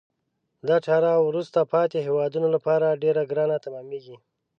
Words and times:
دا 0.67 0.77
چاره 0.85 1.11
وروسته 1.27 1.59
پاتې 1.73 1.97
هېوادونه 2.07 2.47
لپاره 2.55 2.99
ډیره 3.03 3.21
ګرانه 3.31 3.57
تمامیږي. 3.65 4.15